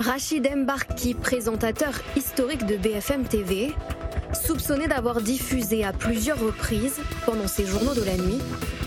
[0.00, 3.74] Rachid Mbarki, présentateur historique de BFM TV,
[4.32, 8.38] soupçonné d'avoir diffusé à plusieurs reprises, pendant ses journaux de la nuit,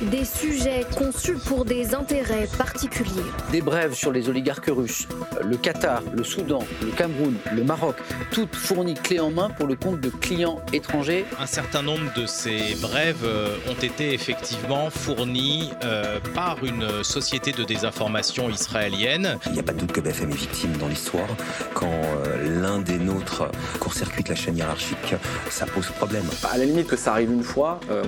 [0.03, 3.23] des sujets conçus pour des intérêts particuliers.
[3.51, 5.07] Des brèves sur les oligarques russes,
[5.43, 7.95] le Qatar, le Soudan, le Cameroun, le Maroc,
[8.31, 11.25] toutes fournies clé en main pour le compte de clients étrangers.
[11.39, 17.51] Un certain nombre de ces brèves euh, ont été effectivement fournies euh, par une société
[17.51, 19.37] de désinformation israélienne.
[19.47, 21.27] Il n'y a pas de doute que BFM est victime dans l'histoire.
[21.73, 23.45] Quand euh, l'un des nôtres
[23.79, 25.15] court-circuite la chaîne hiérarchique,
[25.49, 26.25] ça pose problème.
[26.51, 28.01] À la limite que ça arrive une fois, on,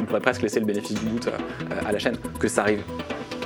[0.00, 1.28] on, pourrait, presque laisser le bénéfice du doute
[1.86, 2.16] à la chaîne.
[2.38, 2.82] Que ça arrive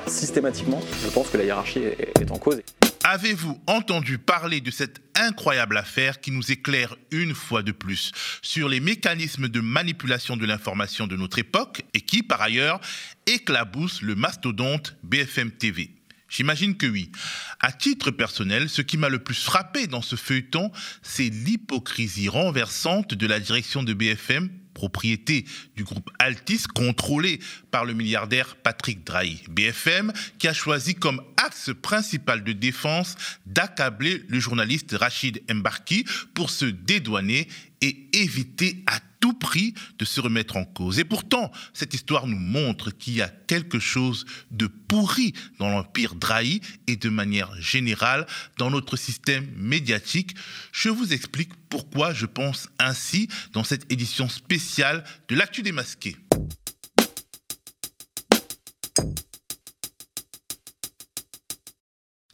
[0.07, 2.61] systématiquement, je pense que la hiérarchie est en cause.
[3.05, 8.13] Avez-vous entendu parler de cette incroyable affaire qui nous éclaire une fois de plus
[8.43, 12.81] sur les mécanismes de manipulation de l'information de notre époque et qui, par ailleurs,
[13.27, 15.91] éclabousse le mastodonte BFM TV
[16.29, 17.11] J'imagine que oui.
[17.61, 20.71] À titre personnel, ce qui m'a le plus frappé dans ce feuilleton,
[21.03, 27.41] c'est l'hypocrisie renversante de la direction de BFM propriété du groupe Altis, contrôlé
[27.73, 29.43] par le milliardaire Patrick Drahi.
[29.51, 36.51] BFM, qui a choisi comme axe principal de défense d'accabler le journaliste Rachid Mbarki pour
[36.51, 37.49] se dédouaner
[37.81, 40.99] et éviter à tout prix de se remettre en cause.
[40.99, 46.15] Et pourtant, cette histoire nous montre qu'il y a quelque chose de pourri dans l'empire
[46.15, 48.27] Drahi et de manière générale
[48.59, 50.35] dans notre système médiatique.
[50.73, 56.17] Je vous explique pourquoi je pense ainsi dans cette édition spéciale de l'actu démasqué.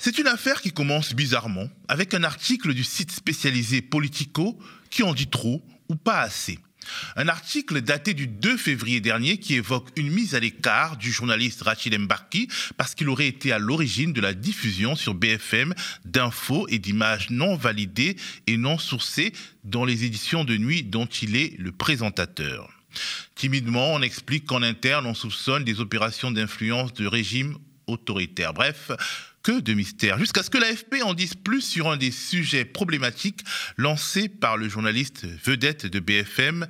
[0.04, 4.58] C'est une affaire qui commence bizarrement avec un article du site spécialisé Politico
[4.90, 6.58] qui en dit trop ou pas assez.
[7.16, 11.62] Un article daté du 2 février dernier qui évoque une mise à l'écart du journaliste
[11.62, 15.74] Rachid Mbarki parce qu'il aurait été à l'origine de la diffusion sur BFM
[16.04, 19.32] d'infos et d'images non validées et non sourcées
[19.64, 22.70] dans les éditions de nuit dont il est le présentateur.
[23.34, 27.56] Timidement, on explique qu'en interne, on soupçonne des opérations d'influence de régime
[27.86, 28.54] autoritaire.
[28.54, 28.90] Bref,
[29.42, 33.44] que de mystère, jusqu'à ce que l'AFP en dise plus sur un des sujets problématiques
[33.76, 36.66] lancés par le journaliste vedette de BFM.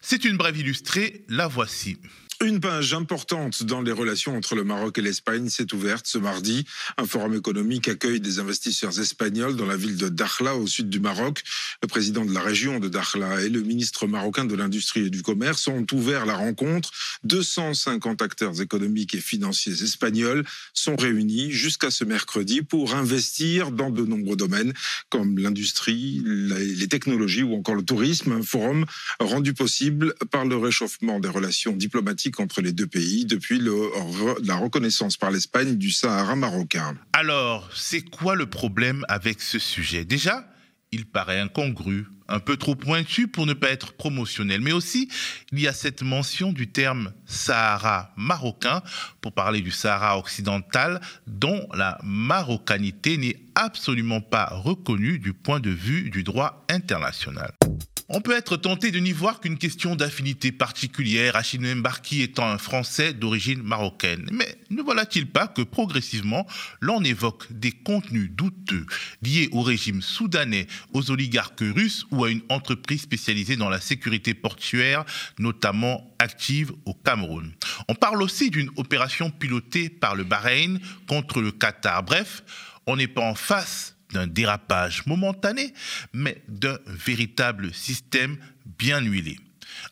[0.00, 1.98] C'est une brève illustrée, la voici.
[2.44, 6.66] Une page importante dans les relations entre le Maroc et l'Espagne s'est ouverte ce mardi.
[6.98, 11.00] Un forum économique accueille des investisseurs espagnols dans la ville de Dakhla, au sud du
[11.00, 11.42] Maroc.
[11.82, 15.22] Le président de la région de Dakhla et le ministre marocain de l'Industrie et du
[15.22, 16.90] Commerce ont ouvert la rencontre.
[17.24, 20.44] 250 acteurs économiques et financiers espagnols
[20.74, 24.74] sont réunis jusqu'à ce mercredi pour investir dans de nombreux domaines
[25.08, 28.32] comme l'industrie, les technologies ou encore le tourisme.
[28.32, 28.84] Un forum
[29.20, 35.16] rendu possible par le réchauffement des relations diplomatiques entre les deux pays depuis la reconnaissance
[35.16, 36.96] par l'Espagne du Sahara marocain.
[37.12, 40.04] Alors, c'est quoi le problème avec ce sujet?
[40.04, 40.48] Déjà,
[40.92, 44.60] il paraît incongru, un peu trop pointu pour ne pas être promotionnel.
[44.60, 45.08] Mais aussi,
[45.52, 48.82] il y a cette mention du terme Sahara marocain
[49.20, 55.70] pour parler du Sahara occidental dont la marocanité n'est absolument pas reconnue du point de
[55.70, 57.52] vue du droit international.
[58.08, 62.58] On peut être tenté de n'y voir qu'une question d'affinité particulière, Achille Mbarki étant un
[62.58, 64.28] Français d'origine marocaine.
[64.30, 66.46] Mais ne voilà-t-il pas que progressivement,
[66.80, 68.86] l'on évoque des contenus douteux
[69.22, 74.34] liés au régime soudanais, aux oligarques russes ou à une entreprise spécialisée dans la sécurité
[74.34, 75.04] portuaire,
[75.40, 77.52] notamment active au Cameroun?
[77.88, 80.78] On parle aussi d'une opération pilotée par le Bahreïn
[81.08, 82.04] contre le Qatar.
[82.04, 82.44] Bref,
[82.86, 85.74] on n'est pas en face d'un dérapage momentané,
[86.14, 88.38] mais d'un véritable système
[88.78, 89.38] bien huilé.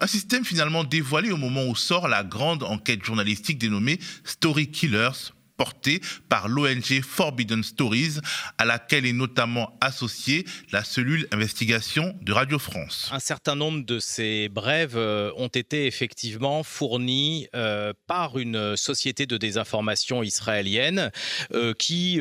[0.00, 5.33] Un système finalement dévoilé au moment où sort la grande enquête journalistique dénommée Story Killers
[5.56, 8.18] portée par l'ONG Forbidden Stories,
[8.58, 13.08] à laquelle est notamment associée la cellule investigation de Radio France.
[13.12, 19.26] Un certain nombre de ces brèves euh, ont été effectivement fournies euh, par une société
[19.26, 21.10] de désinformation israélienne
[21.52, 22.20] euh, qui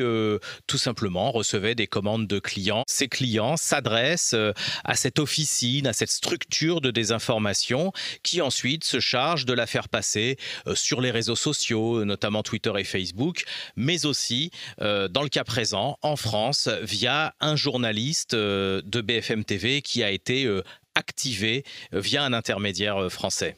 [0.66, 2.84] tout simplement recevait des commandes de clients.
[2.86, 4.36] Ces clients s'adressent
[4.84, 7.92] à cette officine, à cette structure de désinformation
[8.22, 10.36] qui ensuite se charge de la faire passer
[10.74, 13.23] sur les réseaux sociaux, notamment Twitter et Facebook
[13.76, 14.50] mais aussi,
[14.80, 20.02] euh, dans le cas présent, en France, via un journaliste euh, de BFM TV qui
[20.02, 20.62] a été euh,
[20.94, 23.56] activé via un intermédiaire français.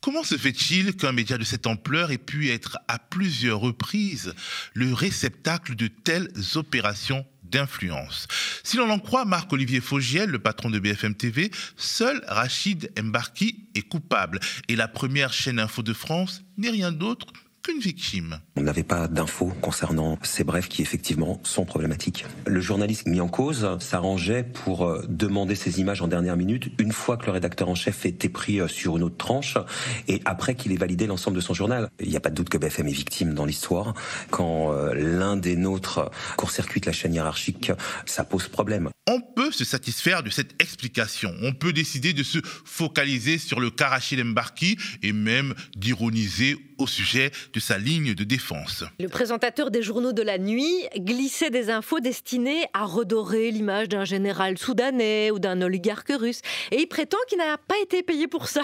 [0.00, 4.34] Comment se fait-il qu'un média de cette ampleur ait pu être à plusieurs reprises
[4.72, 8.28] le réceptacle de telles opérations d'influence?
[8.62, 13.82] Si l'on en croit Marc-Olivier Faugiel, le patron de BFM TV, seul Rachid Mbarki est
[13.82, 14.38] coupable.
[14.68, 17.26] Et la première chaîne info de France n'est rien d'autre
[17.66, 18.38] qu'une victime.
[18.56, 22.24] On n'avait pas d'infos concernant ces brefs qui effectivement sont problématiques.
[22.46, 26.92] Le journaliste mis en cause s'arrangeait pour euh, demander ces images en dernière minute une
[26.92, 29.58] fois que le rédacteur en chef était pris euh, sur une autre tranche
[30.06, 31.90] et après qu'il ait validé l'ensemble de son journal.
[31.98, 33.94] Il n'y a pas de doute que BFM est victime dans l'histoire.
[34.30, 37.72] Quand euh, l'un des nôtres court-circuite la chaîne hiérarchique,
[38.04, 38.90] ça pose problème.
[39.08, 41.34] On peut se satisfaire de cette explication.
[41.42, 46.86] On peut décider de se focaliser sur le cas Rachid Mbarki et même d'ironiser au
[46.86, 47.30] sujet
[47.60, 48.84] sa ligne de défense.
[48.98, 54.04] Le présentateur des journaux de la nuit glissait des infos destinées à redorer l'image d'un
[54.04, 56.40] général soudanais ou d'un oligarque russe.
[56.70, 58.62] Et il prétend qu'il n'a pas été payé pour ça.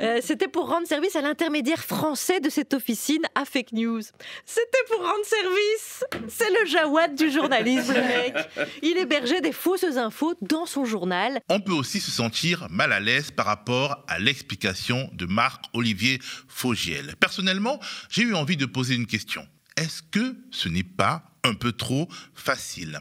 [0.00, 4.02] Euh, c'était pour rendre service à l'intermédiaire français de cette officine à fake news.
[4.46, 6.04] C'était pour rendre service.
[6.28, 8.34] C'est le Jawad du journalisme, le mec.
[8.82, 11.40] Il hébergeait des fausses infos dans son journal.
[11.48, 16.18] On peut aussi se sentir mal à l'aise par rapport à l'explication de Marc-Olivier
[16.48, 17.14] Fogiel.
[17.20, 17.78] Personnellement,
[18.10, 19.46] j'ai eu envie de poser une question.
[19.76, 23.00] Est-ce que ce n'est pas un peu trop facile?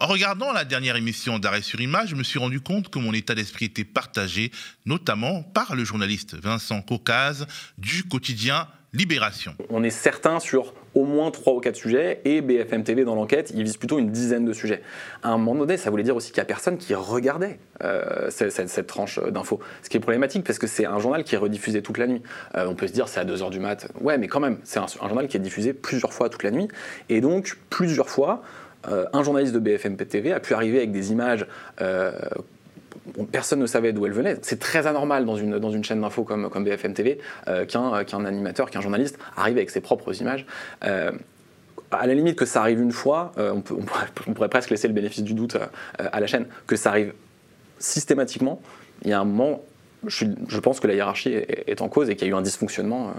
[0.00, 3.12] En regardant la dernière émission d'Arrêt sur Image, je me suis rendu compte que mon
[3.12, 4.50] état d'esprit était partagé,
[4.84, 7.46] notamment par le journaliste Vincent Caucase
[7.78, 9.54] du quotidien Libération.
[9.68, 13.52] On est certain sur au moins trois ou quatre sujets et BFM TV dans l'enquête,
[13.54, 14.82] il vise plutôt une dizaine de sujets.
[15.22, 18.30] À un moment donné, ça voulait dire aussi qu'il n'y a personne qui regardait euh,
[18.30, 19.60] cette, tranche d'infos.
[19.82, 22.22] Ce qui est problématique parce que c'est un journal qui est rediffusé toute la nuit.
[22.54, 23.88] Euh, on peut se dire c'est à 2h du mat.
[24.00, 26.68] Ouais, mais quand même, c'est un, journal qui est diffusé plusieurs fois toute la nuit.
[27.10, 28.42] Et donc, plusieurs fois,
[28.84, 31.46] un journaliste de BFM TV a pu arriver avec des images
[31.80, 32.12] euh,
[33.32, 34.36] personne ne savait d'où elles venaient.
[34.42, 37.18] C'est très anormal dans une, dans une chaîne d'info comme, comme BFM TV
[37.48, 40.46] euh, qu'un animateur, qu'un journaliste arrive avec ses propres images.
[40.82, 45.34] à la limite que ça arrive une fois, on, pourrait, presque laisser le bénéfice du
[45.34, 45.56] doute
[45.98, 46.46] à la chaîne.
[46.66, 47.12] Que ça arrive
[47.78, 48.60] systématiquement,
[49.02, 49.62] il y a un moment,
[50.06, 53.14] je, pense que la hiérarchie est, en cause et qu'il y a eu un dysfonctionnement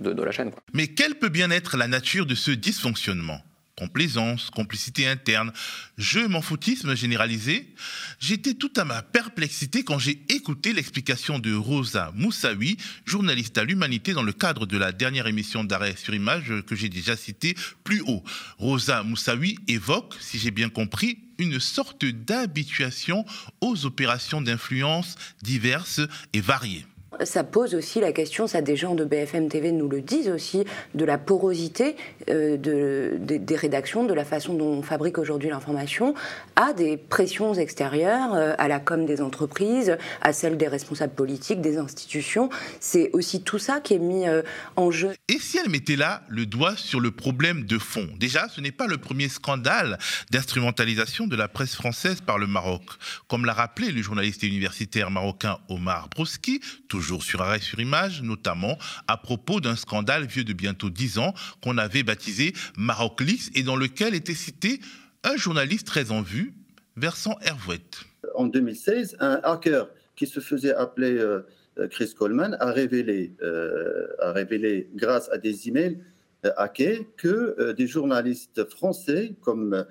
[0.00, 0.50] de la chaîne.
[0.72, 3.40] Mais quelle peut bien être la nature de ce dysfonctionnement?
[3.78, 5.52] Complaisance, complicité interne,
[5.96, 7.72] je m'en foutisme généralisé,
[8.18, 14.14] j'étais tout à ma perplexité quand j'ai écouté l'explication de Rosa Moussaoui, journaliste à l'Humanité
[14.14, 17.54] dans le cadre de la dernière émission d'arrêt sur image que j'ai déjà citée
[17.84, 18.24] plus haut.
[18.58, 23.24] Rosa Moussaoui évoque, si j'ai bien compris, une sorte d'habituation
[23.60, 26.00] aux opérations d'influence diverses
[26.32, 26.84] et variées
[27.24, 30.64] ça pose aussi la question, ça des gens de BFM TV nous le disent aussi,
[30.94, 31.96] de la porosité
[32.28, 36.14] euh, de, des rédactions, de la façon dont on fabrique aujourd'hui l'information,
[36.56, 41.60] à des pressions extérieures, euh, à la com des entreprises, à celle des responsables politiques,
[41.60, 42.50] des institutions.
[42.80, 44.42] C'est aussi tout ça qui est mis euh,
[44.76, 45.12] en jeu.
[45.28, 48.06] Et si elle mettait là le doigt sur le problème de fond?
[48.18, 49.98] Déjà, ce n'est pas le premier scandale
[50.30, 52.82] d'instrumentalisation de la presse française par le Maroc.
[53.28, 56.60] Comme l'a rappelé le journaliste universitaire marocain Omar Broski,
[56.98, 61.32] toujours sur arrêt sur image, notamment à propos d'un scandale vieux de bientôt 10 ans
[61.62, 64.80] qu'on avait baptisé Maroclix et dans lequel était cité
[65.22, 66.54] un journaliste très en vue,
[66.96, 68.00] Versant Hervouette.
[68.34, 69.86] En 2016, un hacker
[70.16, 71.42] qui se faisait appeler euh,
[71.88, 76.00] Chris Coleman a révélé, euh, a révélé grâce à des emails
[76.46, 79.86] euh, hackés que des journalistes français comme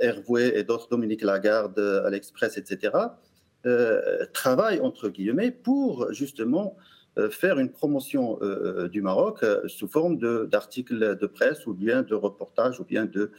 [0.00, 2.92] Hervouet et d'autres, Dominique Lagarde à l'Express, etc.,
[3.66, 6.76] euh, travaille, entre guillemets, pour justement
[7.18, 10.18] euh, faire une promotion euh, du Maroc sous forme
[10.48, 13.32] d'articles de, presse ou bien de reportages ou bien de,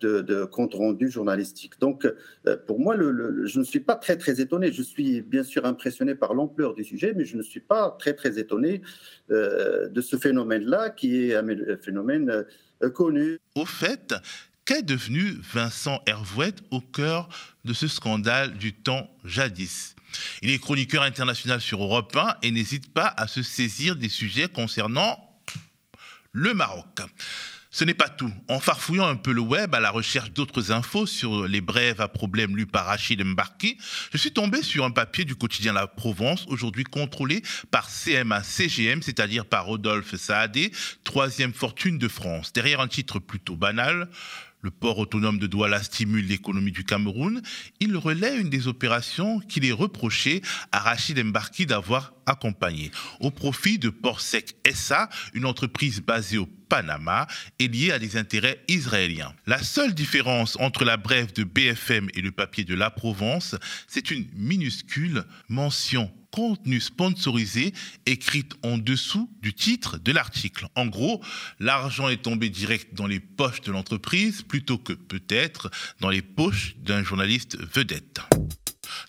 [0.00, 1.80] de, compte rendu journalistique.
[1.80, 2.06] Donc,
[2.66, 4.70] pour moi, je ne suis pas très très étonné.
[4.70, 8.12] Je suis bien sûr impressionné par l'ampleur du sujet, mais je ne suis pas très
[8.12, 8.82] très étonné
[9.30, 11.46] de ce phénomène-là, qui est un
[11.80, 12.44] phénomène
[12.92, 13.38] connu.
[13.56, 14.12] Au fait,
[14.64, 17.28] Qu'est devenu Vincent Hervouette au cœur
[17.66, 19.94] de ce scandale du temps jadis
[20.40, 24.48] Il est chroniqueur international sur Europe 1 et n'hésite pas à se saisir des sujets
[24.48, 25.18] concernant
[26.32, 27.02] le Maroc.
[27.70, 28.32] Ce n'est pas tout.
[28.48, 32.08] En farfouillant un peu le web à la recherche d'autres infos sur les brèves à
[32.08, 33.76] problème lus par Rachid Mbarki,
[34.12, 37.42] je suis tombé sur un papier du quotidien La Provence, aujourd'hui contrôlé
[37.72, 40.70] par CMA-CGM, c'est-à-dire par Rodolphe Saadé,
[41.02, 42.52] troisième fortune de France.
[42.52, 44.08] Derrière un titre plutôt banal,
[44.64, 47.42] le port autonome de Douala stimule l'économie du Cameroun.
[47.80, 50.40] Il relaie une des opérations qu'il est reproché
[50.72, 52.90] à Rachid Mbarki d'avoir accompagné
[53.20, 57.26] au profit de Port Sec SA, une entreprise basée au Panama
[57.58, 59.34] et liée à des intérêts israéliens.
[59.46, 63.56] La seule différence entre la brève de BFM et le papier de La Provence,
[63.86, 67.72] c'est une minuscule mention contenu sponsorisé
[68.06, 70.66] écrite en dessous du titre de l'article.
[70.74, 71.22] En gros,
[71.60, 76.74] l'argent est tombé direct dans les poches de l'entreprise plutôt que peut-être dans les poches
[76.78, 78.20] d'un journaliste vedette.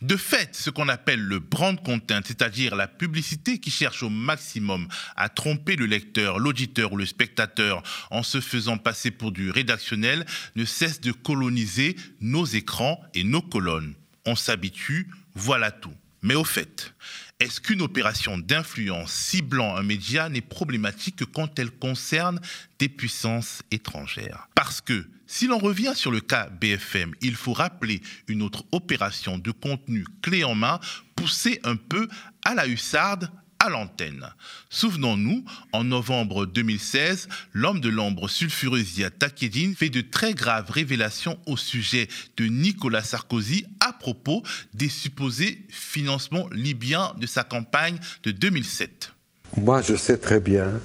[0.04, 4.88] De fait, ce qu'on appelle le brand content, c'est-à-dire la publicité qui cherche au maximum
[5.16, 10.28] à tromper le lecteur, l'auditeur ou le spectateur en se faisant passer pour du rédactionnel,
[10.56, 13.96] ne cesse de coloniser nos écrans et nos colonnes.
[14.28, 15.96] On s'habitue, voilà tout.
[16.26, 16.96] Mais au fait,
[17.40, 22.42] est-ce qu'une opération d'influence ciblant un média n'est problématique que quand elle concerne
[22.80, 24.50] des puissances étrangères?
[24.56, 29.38] Parce que si l'on revient sur le cas BFM, il faut rappeler une autre opération
[29.38, 30.80] de contenu clé en main
[31.16, 32.08] poussée un peu
[32.44, 33.30] à la hussarde
[33.66, 34.28] à l'antenne.
[34.70, 41.58] Souvenons-nous, en novembre 2016, l'homme de l'ombre sulfureuse Takedine fait de très graves révélations au
[41.58, 42.08] sujet
[42.38, 44.44] de Nicolas Sarkozy à propos
[44.74, 49.12] des supposés financements libyens de sa campagne de 2007.
[49.58, 50.80] Moi, je sais très bien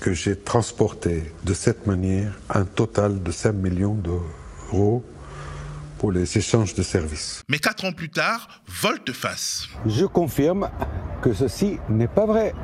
[0.00, 5.04] que j'ai transporté de cette manière un total de 5 millions d'euros
[5.98, 7.42] pour les échanges de services.
[7.48, 9.68] Mais quatre ans plus tard, volte-face.
[9.86, 10.68] Je confirme
[11.26, 12.54] que ceci n'est pas vrai.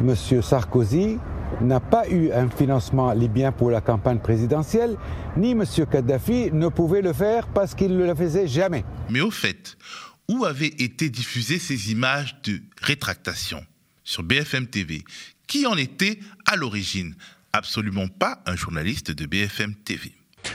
[0.00, 1.18] Monsieur Sarkozy
[1.60, 4.96] n'a pas eu un financement libyen pour la campagne présidentielle,
[5.36, 8.84] ni Monsieur Kadhafi ne pouvait le faire parce qu'il ne le faisait jamais.
[9.10, 9.76] Mais au fait,
[10.28, 13.64] où avaient été diffusées ces images de rétractation
[14.04, 15.02] Sur BFM TV.
[15.48, 17.16] Qui en était à l'origine?
[17.52, 20.12] Absolument pas un journaliste de BFM TV.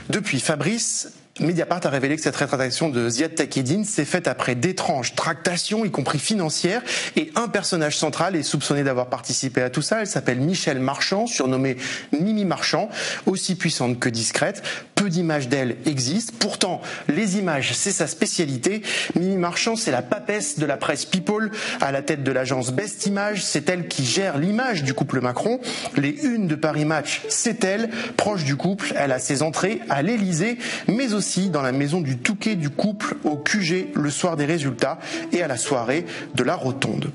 [0.08, 5.14] Depuis, Fabrice Mediapart a révélé que cette rétractation de Ziad Takedine s'est faite après d'étranges
[5.14, 6.82] tractations, y compris financières,
[7.16, 10.00] et un personnage central est soupçonné d'avoir participé à tout ça.
[10.00, 11.78] Elle s'appelle Michel Marchand, surnommée
[12.12, 12.90] Mimi Marchand,
[13.24, 14.62] aussi puissante que discrète.
[14.94, 16.34] Peu d'images d'elle existent.
[16.38, 18.82] Pourtant, les images, c'est sa spécialité.
[19.18, 23.06] Mimi Marchand, c'est la papesse de la presse People, à la tête de l'agence Best
[23.06, 23.42] Image.
[23.42, 25.60] C'est elle qui gère l'image du couple Macron.
[25.96, 28.92] Les unes de Paris Match, c'est elle, proche du couple.
[28.96, 30.58] Elle a ses entrées à l'Élysée,
[30.88, 34.44] mais aussi aussi dans la maison du Touquet du couple au QG le soir des
[34.44, 34.98] résultats
[35.30, 37.12] et à la soirée de la Rotonde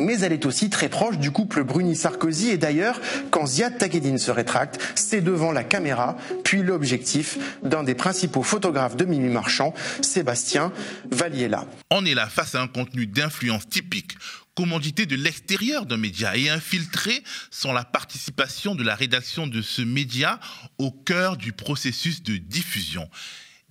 [0.00, 4.32] mais elle est aussi très proche du couple Bruni-Sarkozy et d'ailleurs, quand Ziad Takedine se
[4.32, 10.72] rétracte, c'est devant la caméra, puis l'objectif d'un des principaux photographes de Mimi Marchand, Sébastien
[11.12, 11.66] Valiella.
[11.92, 14.16] On est là face à un contenu d'influence typique
[14.54, 19.82] commandité de l'extérieur d'un média et infiltré sans la participation de la rédaction de ce
[19.82, 20.40] média
[20.78, 23.08] au cœur du processus de diffusion.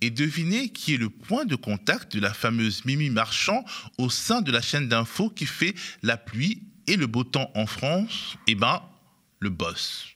[0.00, 3.64] Et devinez qui est le point de contact de la fameuse Mimi Marchand
[3.96, 7.66] au sein de la chaîne d'infos qui fait la pluie et le beau temps en
[7.66, 8.36] France?
[8.46, 8.82] Eh ben,
[9.38, 10.08] le boss.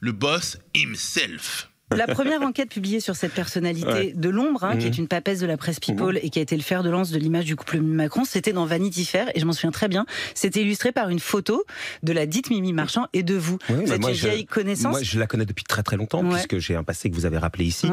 [0.00, 1.69] Le boss himself.
[1.96, 5.00] La première enquête publiée sur cette personnalité de l'ombre, hein, qui est mhm.
[5.00, 6.20] une papesse de la presse People mhm.
[6.22, 8.66] et qui a été le fer de lance de l'image du couple Macron, c'était dans
[8.66, 10.06] Vanity Fair et je m'en souviens très bien.
[10.34, 11.64] C'était illustré par une photo
[12.02, 13.58] de la dite Mimi Marchand et de vous.
[13.68, 14.92] vous êtes une vieille connaissance.
[14.92, 17.38] Moi, je la connais depuis très très longtemps puisque j'ai un passé que vous avez
[17.38, 17.88] rappelé ici.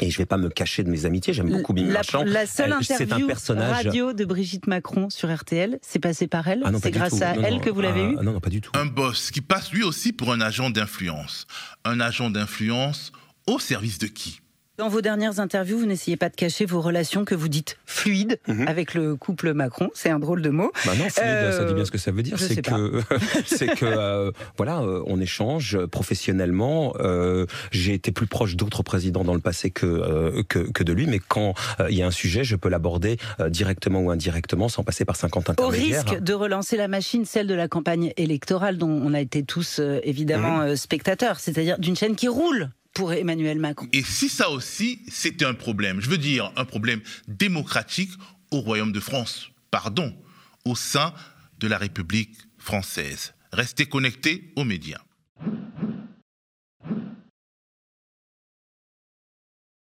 [0.00, 2.22] Et je vais pas me cacher de mes amitiés, j'aime beaucoup Mimi Marchand.
[2.24, 6.62] La seule interview radio de Brigitte Macron sur RTL, c'est passé par elle.
[6.64, 8.14] Ah c'est grâce à elle que vous l'avez ah, eu.
[8.16, 8.72] Non, non, pas du tout.
[8.74, 11.46] Un boss qui passe lui aussi pour un agent d'influence.
[11.84, 13.12] Un agent d'influence
[13.46, 14.40] au service de qui?
[14.78, 18.38] Dans vos dernières interviews, vous n'essayez pas de cacher vos relations que vous dites fluides
[18.46, 18.68] mhm.
[18.68, 19.88] avec le couple Macron.
[19.94, 20.70] C'est un drôle de mot.
[20.84, 22.38] Bah non, fluide, ça dit bien ce que ça veut dire.
[22.38, 23.00] C'est que,
[23.46, 26.94] c'est que, euh, voilà, euh, on échange professionnellement.
[27.00, 31.06] Euh, j'ai été plus proche d'autres présidents dans le passé que, que, que de lui,
[31.06, 31.54] mais quand
[31.88, 33.16] il y a un sujet, je peux l'aborder
[33.48, 36.04] directement ou indirectement, sans passer par 50 intermédiaires.
[36.06, 39.42] Au risque de relancer la machine, celle de la campagne électorale, dont on a été
[39.42, 40.76] tous évidemment mhm.
[40.76, 42.68] spectateurs, c'est-à-dire d'une chaîne qui roule
[43.92, 48.10] Et si ça aussi, c'était un problème, je veux dire un problème démocratique
[48.50, 50.16] au Royaume de France, pardon,
[50.64, 51.12] au sein
[51.58, 53.34] de la République française.
[53.52, 55.05] Restez connectés aux médias.